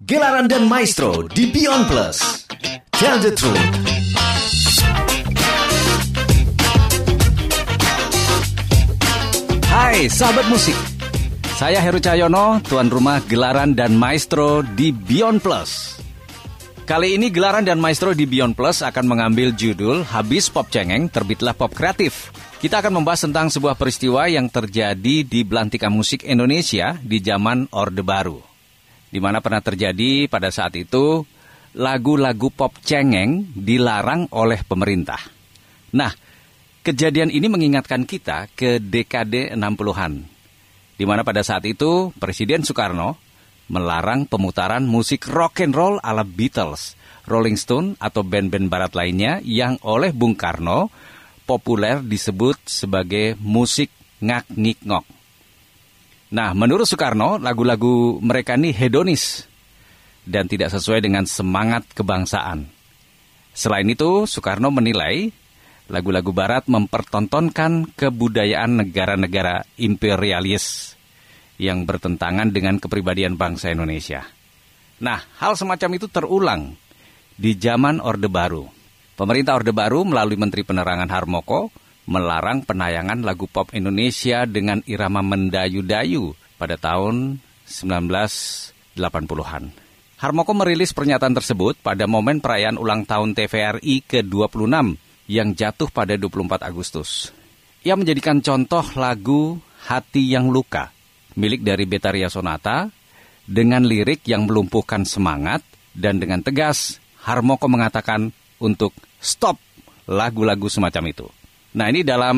[0.00, 2.48] Gelaran dan Maestro di Beyond Plus.
[2.96, 3.62] Tell the truth.
[9.70, 10.74] Hai sahabat musik,
[11.54, 16.02] saya Heru Cahyono, tuan rumah gelaran dan maestro di Beyond Plus.
[16.88, 21.54] Kali ini gelaran dan maestro di Beyond Plus akan mengambil judul Habis Pop Cengeng, Terbitlah
[21.54, 22.34] Pop Kreatif.
[22.58, 28.02] Kita akan membahas tentang sebuah peristiwa yang terjadi di belantika musik Indonesia di zaman Orde
[28.02, 28.49] Baru
[29.10, 31.26] di mana pernah terjadi pada saat itu
[31.74, 35.18] lagu-lagu pop cengeng dilarang oleh pemerintah.
[35.94, 36.10] Nah,
[36.82, 40.12] kejadian ini mengingatkan kita ke dekade 60-an,
[40.94, 43.18] di mana pada saat itu Presiden Soekarno
[43.70, 46.98] melarang pemutaran musik rock and roll ala Beatles,
[47.30, 50.90] Rolling Stone atau band-band barat lainnya yang oleh Bung Karno
[51.46, 53.90] populer disebut sebagai musik
[54.22, 55.19] ngak-ngik-ngok.
[56.30, 59.50] Nah, menurut Soekarno, lagu-lagu mereka ini hedonis
[60.22, 62.70] dan tidak sesuai dengan semangat kebangsaan.
[63.50, 65.34] Selain itu, Soekarno menilai
[65.90, 70.94] lagu-lagu barat mempertontonkan kebudayaan negara-negara imperialis
[71.58, 74.22] yang bertentangan dengan kepribadian bangsa Indonesia.
[75.02, 76.78] Nah, hal semacam itu terulang
[77.34, 78.70] di zaman Orde Baru.
[79.18, 81.74] Pemerintah Orde Baru melalui Menteri Penerangan Harmoko
[82.10, 87.38] melarang penayangan lagu pop Indonesia dengan irama mendayu-dayu pada tahun
[87.70, 89.70] 1980-an.
[90.20, 94.98] Harmoko merilis pernyataan tersebut pada momen perayaan ulang tahun TVRI ke-26
[95.30, 97.32] yang jatuh pada 24 Agustus.
[97.86, 99.56] Ia menjadikan contoh lagu
[99.88, 100.92] Hati Yang Luka,
[101.40, 102.92] milik dari Betaria Sonata,
[103.48, 105.64] dengan lirik yang melumpuhkan semangat
[105.96, 108.28] dan dengan tegas, Harmoko mengatakan
[108.60, 108.92] untuk
[109.24, 109.56] stop
[110.04, 111.39] lagu-lagu semacam itu.
[111.70, 112.36] Nah ini dalam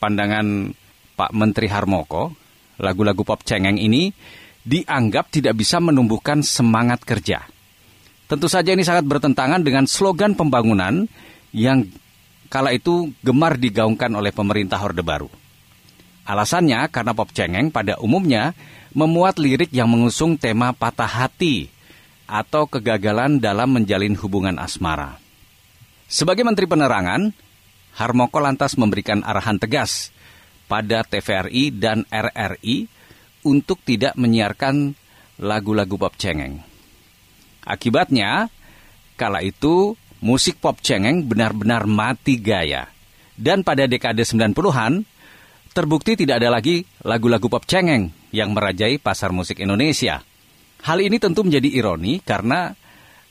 [0.00, 0.72] pandangan
[1.14, 2.32] Pak Menteri Harmoko,
[2.80, 4.08] lagu-lagu pop cengeng ini
[4.64, 7.44] dianggap tidak bisa menumbuhkan semangat kerja.
[8.24, 11.04] Tentu saja ini sangat bertentangan dengan slogan pembangunan
[11.52, 11.84] yang
[12.48, 15.28] kala itu gemar digaungkan oleh pemerintah Orde Baru.
[16.24, 18.56] Alasannya karena pop cengeng pada umumnya
[18.96, 21.68] memuat lirik yang mengusung tema patah hati
[22.24, 25.20] atau kegagalan dalam menjalin hubungan asmara.
[26.08, 27.43] Sebagai Menteri Penerangan,
[27.94, 30.10] Harmoko lantas memberikan arahan tegas
[30.66, 32.90] pada TVRI dan RRI
[33.46, 34.96] untuk tidak menyiarkan
[35.38, 36.58] lagu-lagu pop cengeng.
[37.64, 38.50] Akibatnya,
[39.14, 39.94] kala itu
[40.24, 42.90] musik pop cengeng benar-benar mati gaya.
[43.34, 45.02] Dan pada dekade 90-an,
[45.74, 50.22] terbukti tidak ada lagi lagu-lagu pop cengeng yang merajai pasar musik Indonesia.
[50.84, 52.74] Hal ini tentu menjadi ironi karena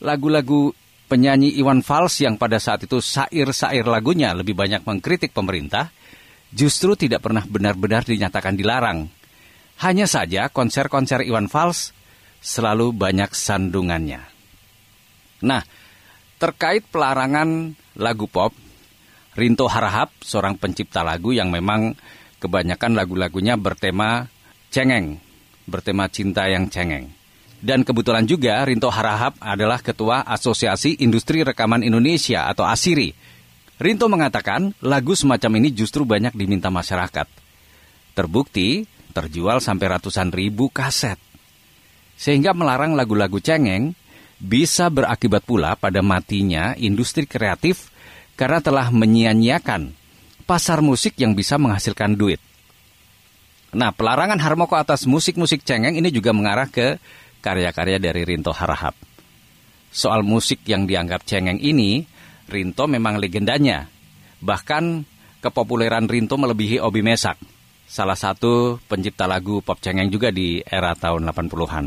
[0.00, 0.72] lagu-lagu
[1.10, 5.90] penyanyi Iwan Fals yang pada saat itu sair-sair lagunya lebih banyak mengkritik pemerintah,
[6.54, 9.10] justru tidak pernah benar-benar dinyatakan dilarang.
[9.82, 11.90] Hanya saja konser-konser Iwan Fals
[12.38, 14.22] selalu banyak sandungannya.
[15.42, 15.66] Nah,
[16.38, 18.54] terkait pelarangan lagu pop,
[19.34, 21.98] Rinto Harahap, seorang pencipta lagu yang memang
[22.38, 24.30] kebanyakan lagu-lagunya bertema
[24.70, 25.18] cengeng,
[25.66, 27.19] bertema cinta yang cengeng.
[27.60, 33.12] Dan kebetulan juga Rinto Harahap adalah Ketua Asosiasi Industri Rekaman Indonesia atau ASIRI.
[33.76, 37.28] Rinto mengatakan lagu semacam ini justru banyak diminta masyarakat.
[38.16, 41.20] Terbukti terjual sampai ratusan ribu kaset.
[42.16, 43.92] Sehingga melarang lagu-lagu cengeng
[44.40, 47.92] bisa berakibat pula pada matinya industri kreatif
[48.40, 49.92] karena telah menyia-nyiakan
[50.48, 52.40] pasar musik yang bisa menghasilkan duit.
[53.70, 56.96] Nah, pelarangan Harmoko atas musik-musik cengeng ini juga mengarah ke
[57.40, 58.94] karya-karya dari Rinto Harahap.
[59.90, 62.06] Soal musik yang dianggap cengeng ini,
[62.46, 63.90] Rinto memang legendanya.
[64.38, 65.02] Bahkan
[65.42, 67.40] kepopuleran Rinto melebihi Obi Mesak,
[67.90, 71.86] salah satu pencipta lagu pop cengeng juga di era tahun 80-an.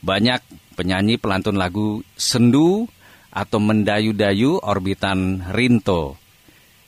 [0.00, 0.40] Banyak
[0.80, 2.88] penyanyi pelantun lagu sendu
[3.28, 6.16] atau mendayu-dayu orbitan Rinto.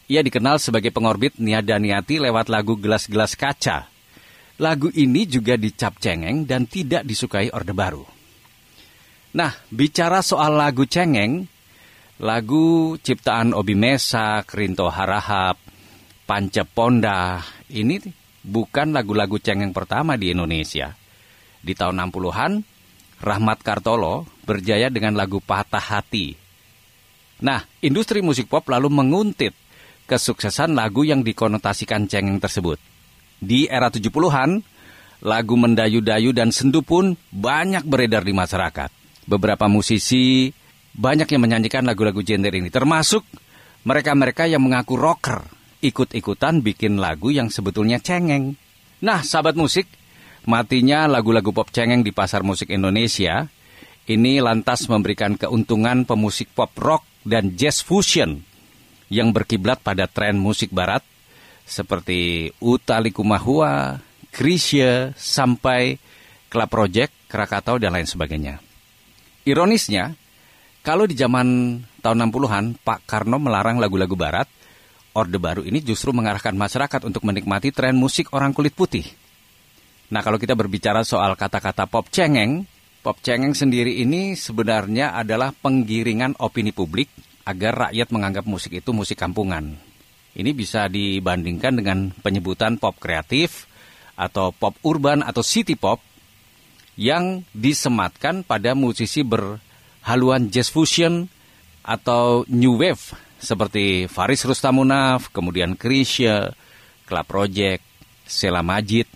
[0.09, 3.92] Ia dikenal sebagai pengorbit Niada Niati lewat lagu Gelas-Gelas Kaca
[4.63, 8.07] lagu ini juga dicap cengeng dan tidak disukai Orde Baru.
[9.35, 11.51] Nah, bicara soal lagu cengeng,
[12.23, 15.59] lagu ciptaan Obi Mesa, Rinto Harahap,
[16.23, 17.43] Panceponda,
[17.75, 17.99] ini
[18.47, 20.95] bukan lagu-lagu cengeng pertama di Indonesia.
[21.59, 22.53] Di tahun 60-an,
[23.19, 26.39] Rahmat Kartolo berjaya dengan lagu Patah Hati.
[27.43, 29.55] Nah, industri musik pop lalu menguntit
[30.07, 32.92] kesuksesan lagu yang dikonotasikan cengeng tersebut.
[33.43, 34.63] Di era 70-an,
[35.27, 38.91] lagu mendayu-dayu dan sendu pun banyak beredar di masyarakat.
[39.27, 40.55] Beberapa musisi
[40.95, 43.27] banyak yang menyanyikan lagu-lagu genre ini, termasuk
[43.83, 45.43] mereka-mereka yang mengaku rocker,
[45.83, 48.55] ikut-ikutan bikin lagu yang sebetulnya cengeng.
[49.03, 49.91] Nah, sahabat musik,
[50.47, 53.51] matinya lagu-lagu pop cengeng di pasar musik Indonesia,
[54.07, 58.43] ini lantas memberikan keuntungan pemusik pop rock dan jazz fusion
[59.11, 61.03] yang berkiblat pada tren musik barat
[61.65, 64.01] seperti Uta Likumahua,
[64.33, 65.97] Krisya, sampai
[66.53, 68.61] Club Project, Krakatau, dan lain sebagainya.
[69.43, 70.15] Ironisnya,
[70.83, 74.51] kalau di zaman tahun 60-an Pak Karno melarang lagu-lagu barat,
[75.13, 79.05] Orde Baru ini justru mengarahkan masyarakat untuk menikmati tren musik orang kulit putih.
[80.13, 82.65] Nah kalau kita berbicara soal kata-kata pop cengeng,
[83.05, 87.13] pop cengeng sendiri ini sebenarnya adalah penggiringan opini publik
[87.45, 89.77] agar rakyat menganggap musik itu musik kampungan.
[90.33, 93.69] Ini bisa dibandingkan dengan penyebutan pop kreatif
[94.17, 96.01] atau pop urban atau city pop
[96.97, 101.29] yang disematkan pada musisi berhaluan jazz fusion
[101.85, 103.13] atau new wave
[103.43, 106.55] seperti Faris Rustamunaf, kemudian Krisya,
[107.05, 107.83] Club Project,
[108.23, 109.11] Sela Majid,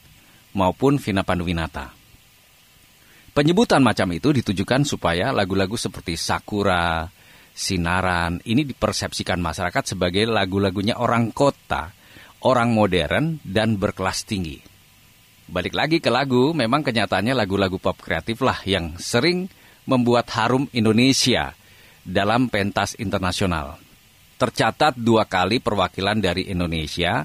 [0.51, 1.95] maupun Vina Panduwinata.
[3.31, 7.07] Penyebutan macam itu ditujukan supaya lagu-lagu seperti Sakura,
[7.57, 11.89] Sinaran ini dipersepsikan masyarakat sebagai lagu-lagunya orang kota,
[12.45, 14.61] orang modern, dan berkelas tinggi.
[15.49, 19.49] Balik lagi ke lagu, memang kenyataannya lagu-lagu pop kreatif lah yang sering
[19.89, 21.57] membuat harum Indonesia
[22.05, 23.81] dalam pentas internasional.
[24.37, 27.25] Tercatat dua kali perwakilan dari Indonesia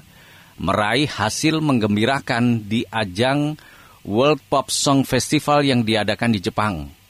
[0.56, 3.60] meraih hasil menggembirakan di ajang
[4.08, 7.01] World Pop Song Festival yang diadakan di Jepang.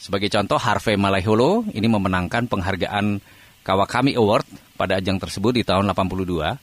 [0.00, 3.20] Sebagai contoh, Harvey Malaiholo ini memenangkan penghargaan
[3.60, 4.48] Kawakami Award
[4.80, 6.56] pada ajang tersebut di tahun 82.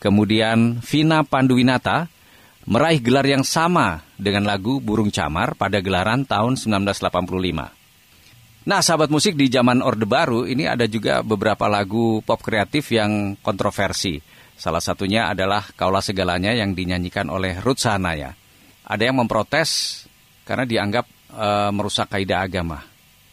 [0.00, 2.08] Kemudian Vina Panduwinata
[2.64, 8.64] meraih gelar yang sama dengan lagu Burung Camar pada gelaran tahun 1985.
[8.64, 13.36] Nah, sahabat musik di zaman Orde Baru ini ada juga beberapa lagu pop kreatif yang
[13.44, 14.16] kontroversi.
[14.56, 18.32] Salah satunya adalah Kaulah Segalanya yang dinyanyikan oleh Ruth Sahanaya.
[18.88, 20.04] Ada yang memprotes
[20.48, 22.84] karena dianggap e, merusak kaidah agama.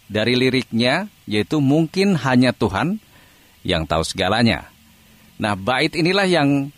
[0.07, 3.01] Dari liriknya yaitu mungkin hanya Tuhan
[3.67, 4.71] yang tahu segalanya.
[5.37, 6.71] Nah, bait inilah yang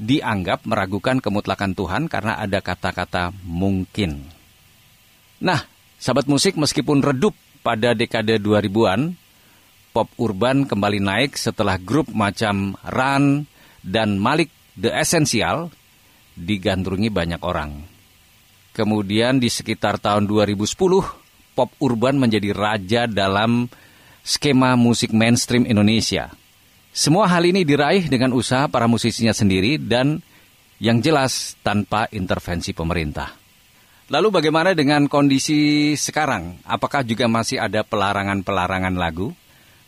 [0.00, 4.24] dianggap meragukan kemutlakan Tuhan karena ada kata-kata mungkin.
[5.44, 5.60] Nah,
[6.00, 9.12] sahabat musik meskipun redup pada dekade 2000-an,
[9.92, 13.44] pop urban kembali naik setelah grup macam Run
[13.84, 14.48] dan Malik
[14.80, 15.68] The Essential
[16.38, 17.89] digandrungi banyak orang.
[18.70, 20.70] Kemudian di sekitar tahun 2010,
[21.58, 23.66] pop urban menjadi raja dalam
[24.22, 26.30] skema musik mainstream Indonesia.
[26.90, 30.22] Semua hal ini diraih dengan usaha para musisinya sendiri dan
[30.82, 33.36] yang jelas tanpa intervensi pemerintah.
[34.10, 36.58] Lalu bagaimana dengan kondisi sekarang?
[36.66, 39.30] Apakah juga masih ada pelarangan-pelarangan lagu?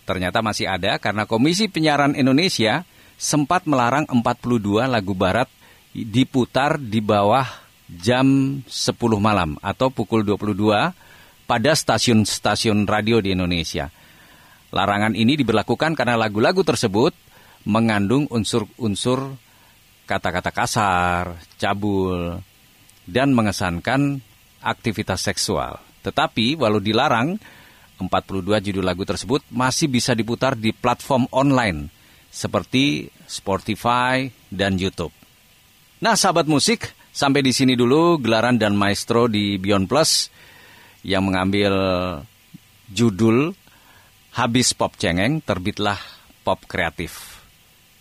[0.07, 2.87] Ternyata masih ada karena Komisi Penyiaran Indonesia
[3.19, 5.51] sempat melarang 42 lagu barat
[5.91, 7.62] diputar di bawah
[8.01, 10.93] jam 10 malam atau pukul 22
[11.45, 13.93] pada stasiun-stasiun radio di Indonesia.
[14.73, 17.13] Larangan ini diberlakukan karena lagu-lagu tersebut
[17.69, 19.37] mengandung unsur-unsur
[20.09, 22.41] kata-kata kasar, cabul,
[23.05, 24.25] dan mengesankan
[24.65, 25.77] aktivitas seksual.
[26.01, 27.37] Tetapi walau dilarang,
[28.01, 31.87] 42 judul lagu tersebut masih bisa diputar di platform online
[32.33, 35.15] seperti Spotify dan YouTube.
[36.03, 40.33] Nah, sahabat musik, sampai di sini dulu gelaran dan maestro di Beyond Plus
[41.05, 41.73] yang mengambil
[42.89, 43.53] judul
[44.33, 46.01] Habis Pop Cengeng, terbitlah
[46.41, 47.45] Pop Kreatif.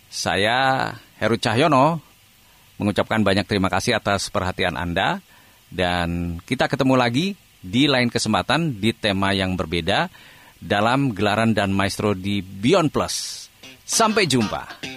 [0.08, 0.88] Saya
[1.20, 2.00] Heru Cahyono,
[2.80, 5.20] mengucapkan banyak terima kasih atas perhatian Anda
[5.68, 7.26] dan kita ketemu lagi
[7.62, 10.10] di lain kesempatan di tema yang berbeda
[10.58, 13.14] dalam gelaran dan maestro di Beyond Plus.
[13.82, 14.91] Sampai jumpa.